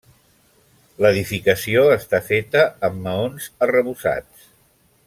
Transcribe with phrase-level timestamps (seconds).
[1.05, 4.53] L'edificació està feta amb maons arrebossats.